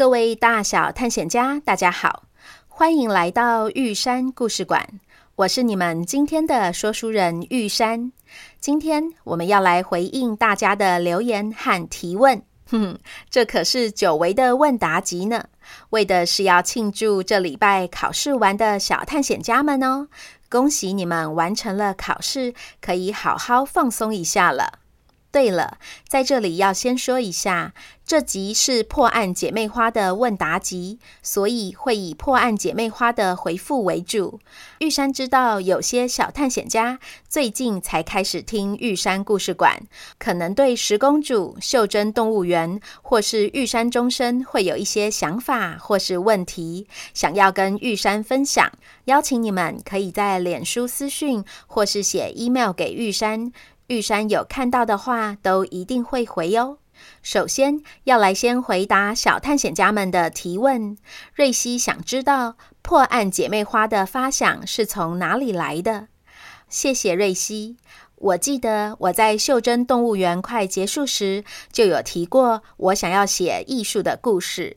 [0.00, 2.22] 各位大小探险家，大家好，
[2.68, 4.88] 欢迎来到玉山故事馆。
[5.36, 8.10] 我是你们今天的说书人玉山。
[8.58, 12.38] 今天我们要来回应大家的留言和提问。
[12.70, 15.44] 哼哼，这可是久违的问答集呢，
[15.90, 20.08] 为的是要庆祝这礼拜考试完的小探险家们哦。
[20.48, 24.79] 恭喜你们完成了考试，可以好好放松一下了。
[25.32, 25.78] 对了，
[26.08, 27.72] 在这里要先说一下，
[28.04, 34.40] 这集是破案姐妹花的问答集，所以会以破案姐妹花的回复为主。
[34.80, 39.80] 玉山知道有些小探险家最近才开始听玉山故事馆，
[40.18, 48.68] 可能对十公主、袖珍动物园或是玉山钟声会有一些想法或是问题，想要跟玉山分享。
[49.04, 53.52] 邀请你们可以在脸书私讯或是写 email 给玉山。
[53.90, 56.78] 玉山有看到的话，都一定会回哟。
[57.22, 60.96] 首先要来先回答小探险家们的提问。
[61.34, 66.06] 瑞希想知道破案姐妹花的发想是从哪里来的？
[66.68, 67.78] 谢谢瑞希。
[68.14, 74.76] 我记得我在袖珍动物园快结束时，就有提过我想要写艺术的故事。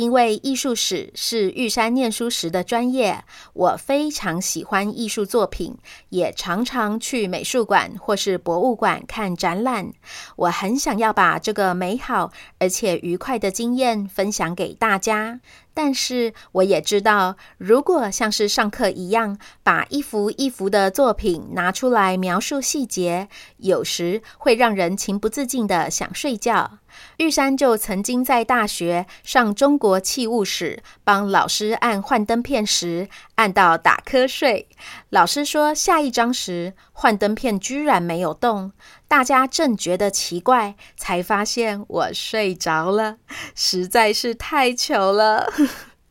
[0.00, 3.22] 因为艺术史是玉山念书时的专业，
[3.52, 5.76] 我非常喜欢艺术作品，
[6.08, 9.92] 也常常去美术馆或是博物馆看展览。
[10.36, 15.40] 我很想要把这个美好而且愉快的经验分享给大家。
[15.82, 26.80] 但是我也知道，如果像是上课一样，把一幅一幅的作品拿出来描述细节，有时会让人情不自禁的想睡觉。
[27.16, 34.68] 玉山就曾经在大学上中国器物史，帮老师按幻灯片时，按到打瞌睡。
[35.08, 38.72] 老师说下一张时，幻灯片居然没有动。
[39.08, 43.16] 大家正觉得奇怪，才发现我睡着了，
[43.54, 45.50] 实在是太糗了。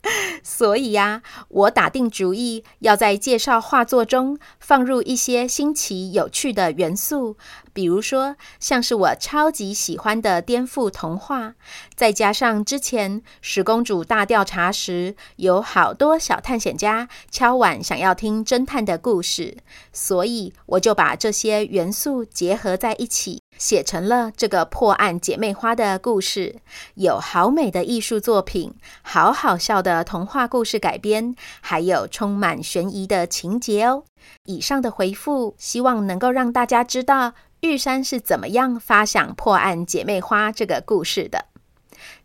[0.41, 7.35] 所以呀，我打定主意要在介绍画作中放入一些新奇有趣的元素。
[7.73, 11.55] 比如说，像是我超级喜欢的颠覆童话，
[11.95, 19.57] 再加上之前十公主大调查时，有好多小探险家敲碗想要听侦探的故事，
[19.93, 26.55] 所以我就把这些元素结合在一起，写成了这个破案姐妹花的故事。
[26.95, 34.03] 有好美的艺术作品，好好笑的童话故事改编，还有充满悬疑的情节哦。
[34.45, 37.33] 以上的回复，希望能够让大家知道。
[37.61, 41.45] 玉山是怎么样发想破案姐妹花这个故事的？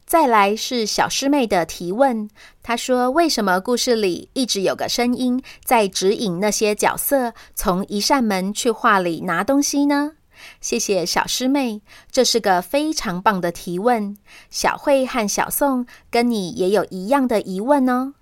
[0.06, 2.31] 再来是小师妹的提问，
[2.62, 10.12] 她说：“为什么故事里一直有个声音在指引那些角色从一扇门去画里拿东西呢？”
[10.60, 11.81] 谢谢小师妹，
[12.11, 14.17] 这是个非常棒的提问。
[14.50, 18.14] 小慧和小宋跟你也有一样的疑问哦。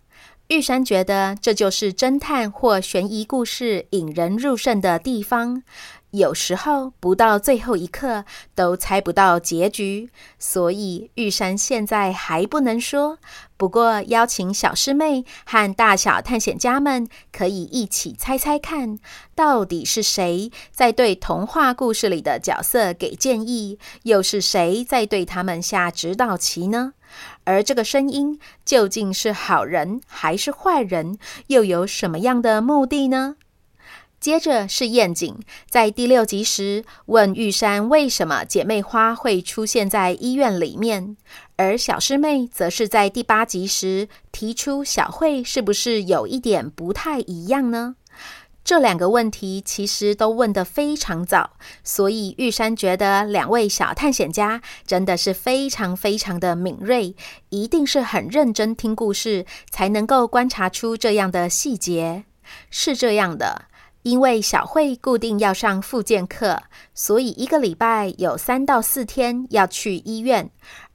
[0.53, 5.63] 玉山觉得这就是侦探或悬疑故事引人入胜的地方。
[6.11, 13.17] 有时候不到最后一刻都猜不到结局，所以玉山现在还不能说。
[13.57, 18.99] 不过邀请小师妹和大小探险家们可以一起猜猜看，
[19.35, 26.93] 到底是谁在对童话故事里的角色给建议，又是谁在对他们下指导棋呢？
[27.45, 31.19] 而这个声音究竟是好人还是坏人，
[31.49, 33.37] 又有什么样的目的呢？
[34.21, 41.17] 接着是燕景，在第六集时问玉山为什么姐妹花会出现在医院里面，
[41.57, 47.97] 而小师妹则是在第八集时提出小慧是不是有一点不太一样呢？
[48.65, 51.51] 这两个问题其实都问得非常早，
[51.83, 57.15] 所以玉山觉得两位小探险家真的是非常非常的敏锐，
[57.49, 62.25] 一定是很认真听故事，才能够观察出这样的细节。
[62.71, 63.67] 是这样的。
[64.03, 66.61] 因为小慧固定要上复健课，
[66.93, 70.51] 所以一个礼拜有三到四天要去医院。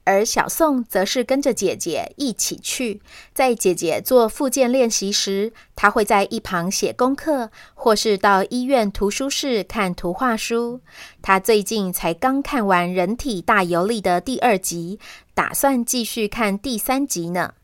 [0.07, 3.01] 而小宋则是跟着姐姐一起去。
[3.33, 10.79] 在姐姐做复健练习时，她会在一旁写功课，或是到医院图书室看图画书。
[11.21, 14.97] 她最近才刚看完《人体大游历》的第二集，
[15.33, 17.55] 打算继续看第三集呢。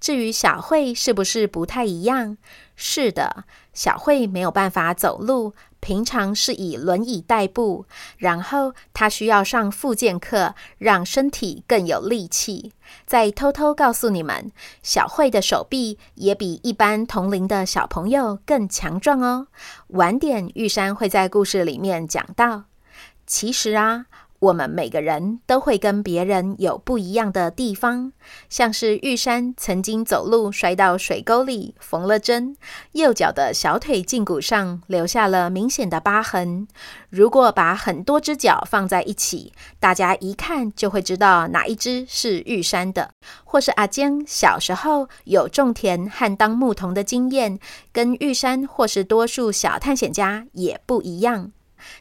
[0.00, 2.38] 至于小慧是不是不太一样？
[2.74, 7.84] 是的，小慧没有办法走路，平常是以轮椅代步。
[8.16, 12.72] 然后他需要上复健课，让身体更有力气。
[13.04, 14.52] 再偷偷告诉你们，
[14.82, 19.48] 小慧的手臂也比一般同龄的小朋友更强壮哦。
[19.88, 22.64] 晚点玉山会在故事里面讲到。
[23.26, 24.06] 其实啊。
[24.42, 28.12] 我们每个人都会跟别人有不一样的地方，
[28.48, 32.56] 像是玉山曾经走路摔到水沟里，缝了针，
[32.90, 36.66] 右脚的小腿胫骨上留下了明显的疤痕。
[37.08, 43.10] 如果把很多只脚放在一起，大家一看就会知道哪一只是玉山的。
[43.44, 47.60] 或是阿坚小时候有种田和当牧童的经验，
[47.92, 51.52] 跟玉山或是多数小探险家也不一样。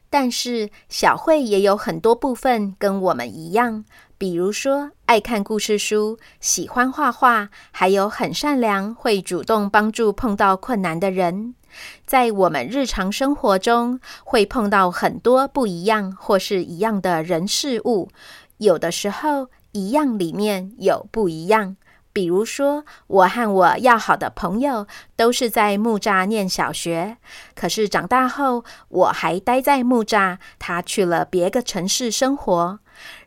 [0.10, 3.86] 但是小慧也有很多部分跟我们一样，
[4.18, 11.56] 比如说爱看故事书、喜欢画画，还有很善良，会主动帮助碰到困难的人。
[12.06, 18.10] 在我们日常生活中，会碰到很多不一样或是一样的人事物，
[18.58, 21.78] 有的时候一样里面有不一样。
[22.14, 24.86] 比如说，我和我要好的朋友
[25.16, 27.18] 都是在木栅念小学，
[27.56, 32.80] 可是长大后我还待在木栅，他去了别个城市生活。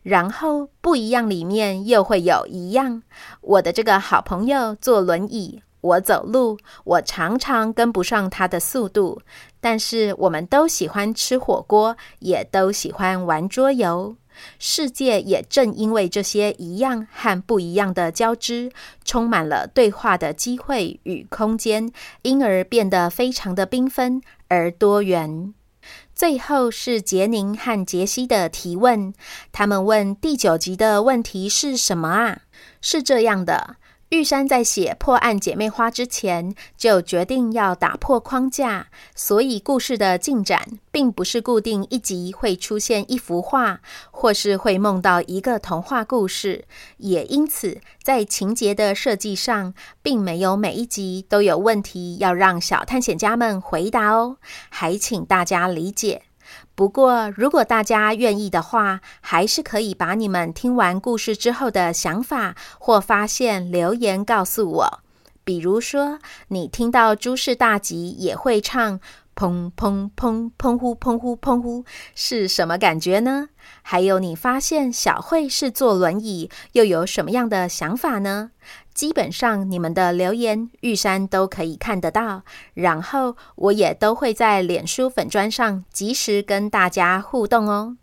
[0.02, 3.02] 然后不一样里面又会有一样。
[3.40, 9.22] 我的这个好朋友坐轮椅，我走路，我常常跟不上他的速度。
[9.60, 14.14] 但是我们都喜欢吃火锅，也都喜欢玩桌游。
[14.58, 18.70] 世界也正因为这些一样和不一样的交织，
[19.04, 21.90] 充满了对话的机会与空间，
[22.22, 25.54] 因而变得非常的缤纷而多元。
[26.14, 29.12] 最后是杰宁和杰西的提问，
[29.52, 32.40] 他们问第九集的问题是什么啊？
[32.80, 33.76] 是这样的。
[34.14, 43.80] 玉山在写破案姐妹花之前，就决定要打破框架，所以故事的进展并不是固定一集会出现一幅画，
[44.12, 46.64] 或是会梦到一个童话故事。
[46.98, 54.36] 也因此，在情节的设计上，并没有每一集都有问题要让小探险家们回答哦，
[54.68, 56.22] 还请大家理解。
[56.74, 65.00] 不过，如果大家愿意的话，还是可以把你们听完故事之后的想法或发现留言告诉我。
[65.44, 66.18] 比如说，
[66.48, 68.98] 你听到诸事大吉也会唱
[69.36, 71.84] “砰砰砰砰呼砰呼砰呼”，
[72.16, 73.50] 是什么感觉呢？
[73.82, 78.52] 还有，你发现小慧是坐轮椅，又有什么样的想法呢？
[78.94, 87.96] 基本上，你们的留言玉山都可以看得到，然后我也都会在脸书粉砖上及时跟大家互动哦。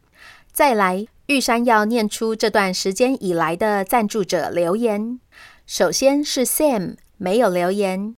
[0.51, 5.21] 再来，玉山要念出这段时间以来的赞助者留言，
[5.65, 8.15] 首先是 Sam，没有留言。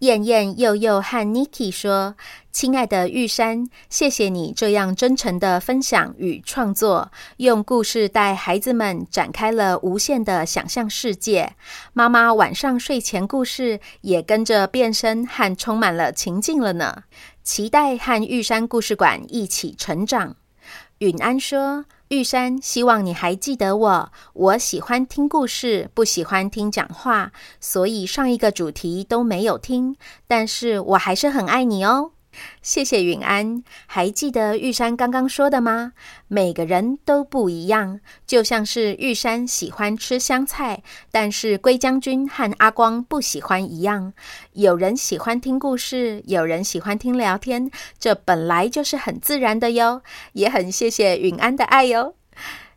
[0.00, 2.16] 燕燕、佑佑和 Niki 说
[2.52, 11.54] ：“亲爱的玉山，谢谢你这样真诚的分享与创作，用故事带孩子们展开了无限的想象世界。
[11.94, 17.04] 妈妈晚上睡前故事也跟着变身和充满了情境了呢。
[17.42, 20.36] 期待和玉山故事馆一起成长。”
[20.98, 21.86] 允安说。
[22.08, 24.12] 玉山，希望你还记得我。
[24.32, 29.96] 我喜欢听故事，不喜欢听讲话，所以上一个主题都没有听。
[30.28, 32.12] 但是我还是很爱你哦。
[32.62, 35.92] 谢谢允安，还记得玉山刚刚说的吗？
[36.28, 44.12] 每个人都不一样，就像是玉山喜欢吃香菜，但是龟将军和阿光不喜欢一样。
[44.52, 50.02] 有人喜欢听故事，有人喜欢听聊天，这本来就是很自然的哟。
[50.32, 52.14] 也很谢谢允安的爱哟。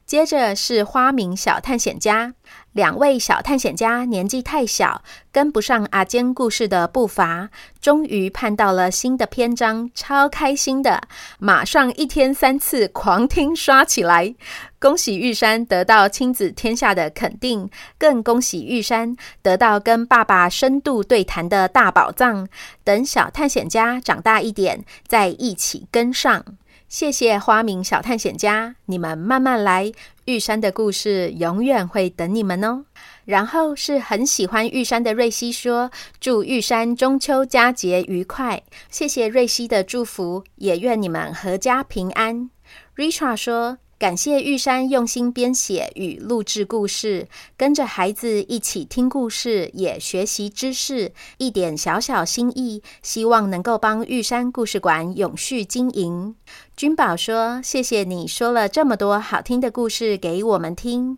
[0.06, 2.34] 接着是花名小探险家。
[2.74, 7.50] 两位小探险家年纪太小，跟不上阿坚故事的步伐，
[7.82, 11.02] 终于盼到了新的篇章，超开心的，
[11.40, 14.36] 马上一天三次狂听刷起来。
[14.80, 22.48] 恭喜玉山得到亲子天下的肯定，更恭喜玉山得到跟爸爸深度对谈的大宝藏。
[22.84, 26.46] 等小探险家长大一点，再一起跟上。
[26.90, 29.92] 谢谢花名小探险家，你们慢慢来，
[30.26, 32.84] 玉山的故事永远会等你们哦。
[33.26, 42.50] 然后是很喜欢玉山的瑞希说：“祝玉山中秋佳节愉快。”谢谢瑞希的祝福，也愿你们阖家平安。
[42.96, 43.78] Richard 说。
[44.00, 47.28] 感谢玉山用心编写与录制故事，
[47.58, 56.34] 跟着孩子一起听故事，也学习知识，一点小小心意，希望能够帮玉山故事馆永续经营。
[56.78, 61.18] 君宝说：“谢谢你说了这么多好听的故事给我们听。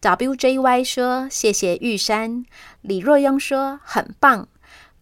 [0.00, 2.44] ”WJY 说：“谢谢玉山。”
[2.80, 4.46] 李若庸说：“很棒。”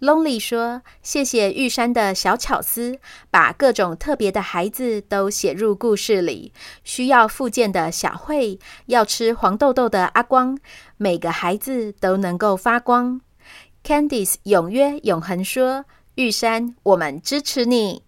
[0.00, 3.00] Lonely 说：“谢谢玉山的小巧思，
[3.32, 6.52] 把各种特别的孩子都写入故事里。
[6.84, 10.56] 需要复健的小慧，要吃黄豆豆的阿光，
[10.96, 13.20] 每个孩子都能够发光。”
[13.82, 18.02] Candice 永约永恒说：“玉山，我们支持你。”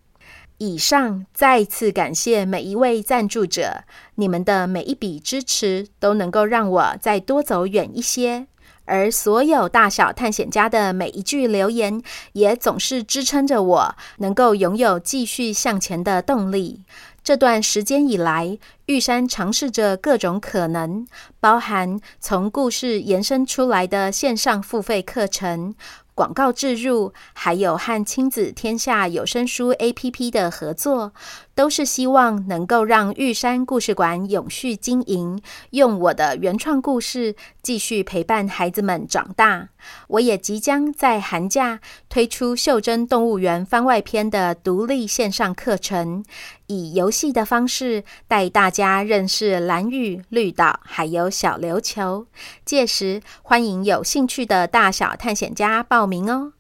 [0.59, 3.83] 以上再次感谢每一位赞助者，
[4.17, 8.47] 你们的每一笔支持都能够让我再多走远一些。
[8.85, 16.83] 而所有大小探险家的每一句留言，也总是支撑着我能够拥有继续向前的动力。
[17.23, 21.07] 这段时间以来，玉山尝试着各种可能，
[21.39, 25.75] 包含从故事延伸出来的线上付费课程。
[26.15, 31.13] 广告置入，还有和亲子天下有声书 APP 的合作，
[31.61, 39.69] 都是希望能够让玉山故事馆永续经营，用我的原创故事继续陪伴孩子们长大。
[40.09, 46.25] 我也即将在寒假推出《袖珍动物园》番外篇的独立线上课程，
[46.69, 52.27] 以游戏的方式带大家认识蓝屿、绿岛，还有小琉球。
[52.65, 56.55] 届时，欢迎有兴趣的大小探险家报名哦。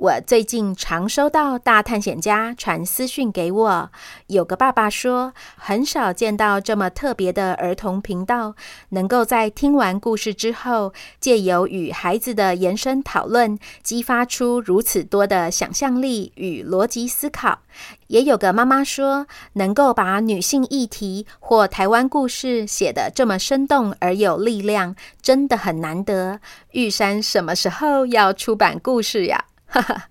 [0.00, 3.90] 我最近常收到大探险家传私讯给我，
[4.28, 8.54] 有个爸爸说，很少见到这么特别的儿童频道，
[8.88, 17.58] 能够在听完故事之后，借由与孩子的延伸讨论，激发出如此多的想象力与逻辑思考。
[18.06, 26.40] 也有个妈妈说，能够把女性议题或台湾故事写得这么生动而有力量，真的很难得。
[26.70, 29.44] 玉山什么时候要出版故事呀？
[29.72, 30.08] 哈哈，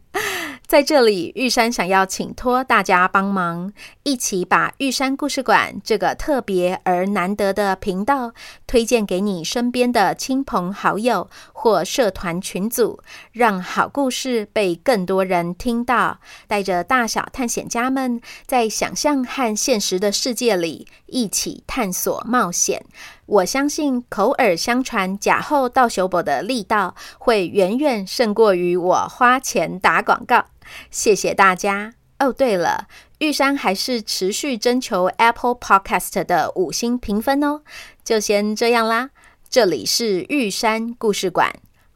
[0.65, 3.73] 在这里，玉山想要请托大家帮忙，
[4.03, 8.31] 一起把玉山故事馆这个特别而难得的频道
[8.65, 13.01] 推荐给你身边的亲朋好友或社团群组，
[13.33, 22.85] 让好故事被更多人听到，带着大小探险家们在想象和现实的世界里一起探索冒险。
[23.29, 30.45] 我相信口耳相传、假后到手宝的力道会远远胜过于我花钱打广告。
[30.89, 32.33] 谢谢大家哦。
[32.33, 32.87] 对了，
[33.19, 37.61] 玉山还是持续征求 Apple Podcast 的五星评分哦。
[38.03, 39.11] 就先这样啦，
[39.47, 41.53] 这里是玉山故事馆，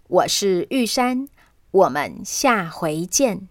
[0.08, 1.28] 我是玉山，
[1.72, 3.48] 我们下回见。